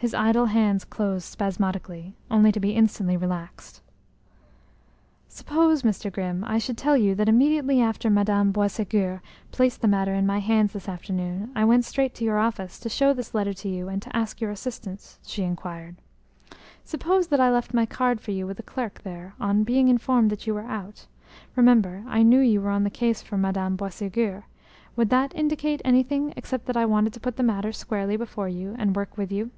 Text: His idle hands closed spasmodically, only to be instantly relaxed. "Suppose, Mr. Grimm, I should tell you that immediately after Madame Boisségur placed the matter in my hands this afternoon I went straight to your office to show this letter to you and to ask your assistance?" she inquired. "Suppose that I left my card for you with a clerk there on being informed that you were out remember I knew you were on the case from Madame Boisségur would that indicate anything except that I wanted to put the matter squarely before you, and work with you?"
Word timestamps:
His 0.00 0.14
idle 0.14 0.46
hands 0.46 0.84
closed 0.84 1.24
spasmodically, 1.24 2.14
only 2.30 2.52
to 2.52 2.60
be 2.60 2.70
instantly 2.70 3.16
relaxed. 3.16 3.82
"Suppose, 5.26 5.82
Mr. 5.82 6.08
Grimm, 6.12 6.44
I 6.44 6.56
should 6.58 6.78
tell 6.78 6.96
you 6.96 7.16
that 7.16 7.28
immediately 7.28 7.80
after 7.80 8.08
Madame 8.08 8.52
Boisségur 8.52 9.20
placed 9.50 9.80
the 9.80 9.88
matter 9.88 10.14
in 10.14 10.24
my 10.24 10.38
hands 10.38 10.72
this 10.72 10.88
afternoon 10.88 11.50
I 11.56 11.64
went 11.64 11.84
straight 11.84 12.14
to 12.14 12.24
your 12.24 12.38
office 12.38 12.78
to 12.78 12.88
show 12.88 13.12
this 13.12 13.34
letter 13.34 13.52
to 13.54 13.68
you 13.68 13.88
and 13.88 14.00
to 14.02 14.16
ask 14.16 14.40
your 14.40 14.52
assistance?" 14.52 15.18
she 15.26 15.42
inquired. 15.42 15.96
"Suppose 16.84 17.26
that 17.26 17.40
I 17.40 17.50
left 17.50 17.74
my 17.74 17.84
card 17.84 18.20
for 18.20 18.30
you 18.30 18.46
with 18.46 18.60
a 18.60 18.62
clerk 18.62 19.00
there 19.02 19.34
on 19.40 19.64
being 19.64 19.88
informed 19.88 20.30
that 20.30 20.46
you 20.46 20.54
were 20.54 20.60
out 20.62 21.08
remember 21.56 22.04
I 22.06 22.22
knew 22.22 22.38
you 22.38 22.60
were 22.60 22.70
on 22.70 22.84
the 22.84 22.88
case 22.88 23.20
from 23.20 23.40
Madame 23.40 23.76
Boisségur 23.76 24.44
would 24.94 25.10
that 25.10 25.34
indicate 25.34 25.82
anything 25.84 26.32
except 26.36 26.66
that 26.66 26.76
I 26.76 26.86
wanted 26.86 27.12
to 27.14 27.20
put 27.20 27.34
the 27.34 27.42
matter 27.42 27.72
squarely 27.72 28.16
before 28.16 28.48
you, 28.48 28.76
and 28.78 28.94
work 28.94 29.16
with 29.18 29.32
you?" 29.32 29.50